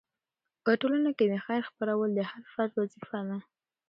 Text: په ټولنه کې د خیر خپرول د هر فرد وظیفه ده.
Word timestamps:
په 0.63 0.71
ټولنه 0.81 1.11
کې 1.17 1.25
د 1.29 1.35
خیر 1.45 1.61
خپرول 1.69 2.09
د 2.15 2.19
هر 2.31 2.43
فرد 2.53 2.71
وظیفه 2.79 3.19
ده. 3.29 3.37